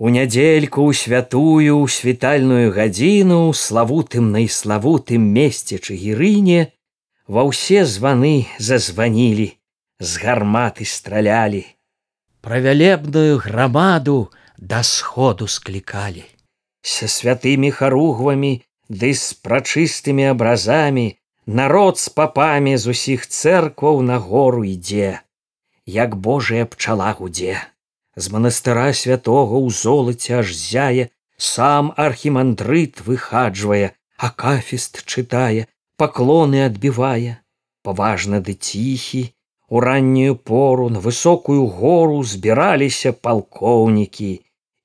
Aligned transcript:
У 0.00 0.08
нядзельку 0.08 0.88
ў 0.88 0.96
святую 0.96 1.84
світальную 1.92 2.72
гадзіну 2.72 3.52
славутым 3.52 4.30
найславутым 4.32 5.26
месце 5.36 5.76
чыгірыне 5.76 6.60
ва 7.28 7.44
ўсе 7.44 7.84
званы 7.84 8.48
зазванілі 8.56 9.48
з 10.00 10.10
гарматы 10.22 10.88
стралялі. 10.88 11.60
Правялебную 12.40 13.36
грамаду 13.44 14.32
да 14.56 14.80
сходу 14.80 15.44
склікалі. 15.44 16.24
Са 16.80 17.04
святымі 17.04 17.68
харугвамі 17.68 18.52
ды 18.88 19.12
з 19.12 19.36
прачыстымі 19.44 20.32
абразамі 20.32 21.04
народ 21.60 22.00
з 22.00 22.08
папамі 22.08 22.72
з 22.80 22.96
усіх 22.96 23.28
цэркваў 23.28 24.00
на 24.00 24.16
гору 24.16 24.64
ідзе 24.64 25.20
як 25.84 26.16
божая 26.16 26.64
пчала 26.64 27.12
гудзе 27.20 27.60
з 28.20 28.32
манастыра 28.34 28.92
святого 28.92 29.56
ў 29.64 29.68
золаце 29.82 30.40
аж 30.42 30.52
зяе 30.52 31.08
сам 31.40 31.92
архімандрыт 31.96 33.00
выхаджвае 33.06 33.96
акафіст 34.28 35.02
чытае 35.08 35.64
паклоны 35.96 36.64
адбівае. 36.68 37.40
Паважна 37.86 38.40
ды 38.44 38.54
ціхі 38.54 39.22
у 39.68 39.80
раннюю 39.80 40.36
пору 40.36 40.88
на 40.92 41.00
высокую 41.00 41.64
гору 41.80 42.20
збіраліся 42.32 43.12
палкоўнікі 43.12 44.32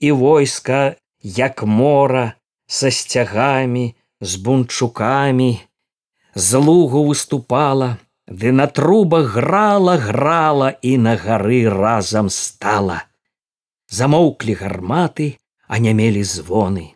і 0.00 0.12
войска 0.22 0.80
як 1.22 1.62
мора 1.62 2.24
са 2.66 2.90
сцягамі 2.90 3.94
з 4.20 4.36
бунчукамі. 4.36 5.52
З 6.34 6.60
лугу 6.66 7.04
выступала 7.08 7.96
ды 8.28 8.52
на 8.52 8.66
трубах 8.66 9.32
грала 9.38 9.96
грала 9.96 10.74
і 10.82 10.98
на 10.98 11.16
гары 11.16 11.64
разам 11.68 12.28
стала 12.28 13.00
замоўклі 13.98 14.56
гарматы 14.62 15.28
а 15.68 15.78
не 15.78 15.92
мелі 15.96 16.24
звоны. 16.24 16.86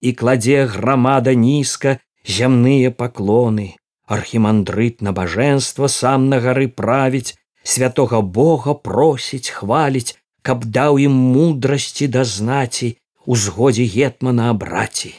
І 0.00 0.12
кладзе 0.12 0.64
грамада 0.66 1.34
нізка 1.34 1.98
зямныя 2.24 2.90
паклоны. 2.90 3.74
Архімандрыт 4.08 5.04
набажэнства 5.04 5.88
сам 5.92 6.28
на 6.32 6.40
гары 6.44 6.68
правіць 6.68 7.36
святого 7.62 8.22
бога 8.22 8.74
просіць 8.74 9.52
хваліць 9.52 10.16
каб 10.42 10.64
даў 10.76 10.98
ім 11.04 11.16
мудрасці 11.36 12.08
да 12.14 12.24
знаці 12.24 12.96
узгодзе 13.34 13.84
гетмана 13.94 14.50
абраці 14.52 15.12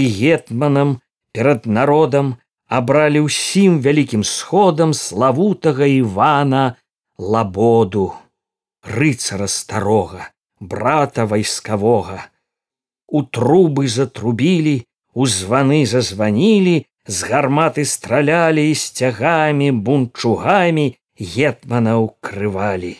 і 0.00 0.02
гетманам 0.18 0.98
перад 1.34 1.66
народам 1.78 2.34
абралі 2.78 3.24
ўсім 3.26 3.80
вялікім 3.86 4.22
сходам 4.30 4.94
славутага 5.00 5.88
ивана 5.94 6.62
лабоду 7.18 8.06
рыцара 8.84 9.46
старога 9.46 10.30
брата 10.60 11.26
вайскавога 11.26 12.20
у 13.08 13.22
трубы 13.22 13.88
затрубілі 13.88 14.76
у 15.14 15.26
званы 15.26 15.86
зазванілі 15.86 16.76
з 17.06 17.30
гарматы 17.30 17.84
стралялі 17.84 18.64
і 18.70 18.74
сцягамі 18.74 19.70
бунчугамі 19.88 20.86
гетмана 21.34 21.96
укрывалі 22.04 22.96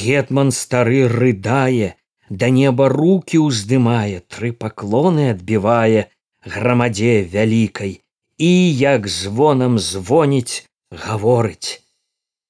гетман 0.00 0.52
стары 0.52 1.06
рыдае 1.08 1.94
да 2.28 2.50
неба 2.52 2.88
руки 2.92 3.40
ўздымае 3.40 4.20
тры 4.34 4.52
паклоны 4.52 5.30
адбівае 5.34 6.06
грамадзе 6.44 7.14
вялікай 7.34 7.98
і 8.38 8.52
як 8.78 9.08
звонам 9.08 9.78
звоніць 9.78 10.64
гаворыць 10.92 11.82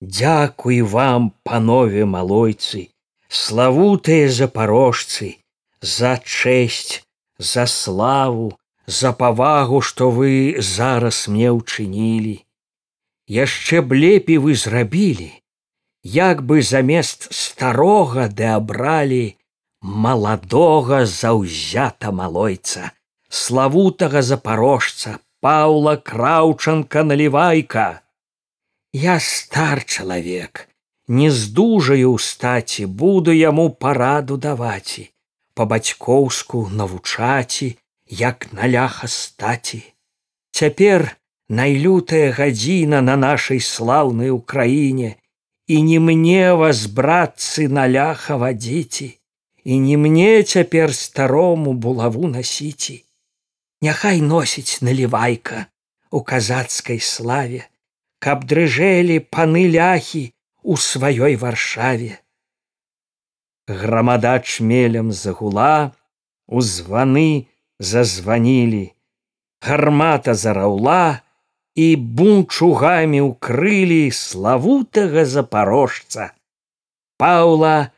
дзякуй 0.01 0.81
вам 0.83 1.33
панове 1.43 2.05
малойцы 2.05 2.89
славутыя 3.29 4.31
запарожцы 4.31 5.37
за 5.81 6.17
чэсць 6.23 7.03
за 7.39 7.67
славу 7.67 8.57
за 8.87 9.13
павагу 9.13 9.81
што 9.81 10.11
вы 10.11 10.57
зараз 10.59 11.29
мне 11.29 11.51
ўчынілі. 11.53 12.37
Яшчэ 13.29 13.83
б 13.85 13.95
лепей 13.95 14.39
вы 14.41 14.55
зрабілі 14.57 15.29
як 16.03 16.41
бы 16.43 16.63
замест 16.63 17.29
старога 17.35 18.29
ды 18.33 18.49
абралі 18.49 19.37
маладога 19.83 21.05
заўзята 21.05 22.13
малойца 22.13 22.93
славутага 23.29 24.23
запарожца 24.23 25.19
паўла 25.45 25.97
краўчанка 26.11 27.05
налівайка 27.05 28.01
я 28.93 29.21
стар 29.21 29.85
чалавек 29.85 30.69
не 31.09 31.31
здужаю 31.31 32.17
ў 32.17 32.19
стаці 32.19 32.87
буду 32.89 33.37
яму 33.37 33.69
параду 33.69 34.41
даваці 34.41 35.05
па-бацькоўску 35.53 36.73
навучаці 36.73 37.77
як 38.09 38.49
наляха 38.53 39.09
стаці 39.13 39.85
цяпер 40.57 41.05
найлютая 41.49 42.33
гадзіна 42.33 43.05
на 43.05 43.21
нашай 43.21 43.61
слаўнай 43.61 44.31
украіне 44.31 45.17
і 45.69 45.83
не 45.85 46.01
мне 46.01 46.57
вас 46.57 46.89
братцы 46.89 47.69
наляха 47.69 48.41
вадзіці 48.41 49.13
і 49.65 49.79
не 49.85 49.97
мне 50.01 50.43
цяпер 50.43 50.95
старому 50.97 51.77
булаву 51.77 52.29
насіці 52.29 53.05
няхай 53.85 54.25
носіць 54.25 54.81
налівайка 54.81 55.67
у 56.11 56.25
казацкай 56.25 57.01
славе 57.01 57.69
каб 58.19 58.45
дрыжэлі 58.51 59.19
паны 59.35 59.69
ляхі 59.75 60.25
у 60.63 60.77
сваёй 60.77 61.37
варшаве. 61.37 62.19
Грамада 63.69 64.39
чмелем 64.41 65.13
загула 65.13 65.93
у 66.47 66.61
званы 66.61 67.47
зазванілі. 67.79 68.93
Гармата 69.63 70.35
зараўла 70.35 71.21
і 71.79 71.87
бунчугамі 72.19 73.21
ўкрылі 73.23 74.11
славутага 74.11 75.25
запарожца 75.25 76.33
паўла 77.19 77.91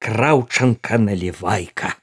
краўчанка 0.00 0.98
налівайка 0.98 1.94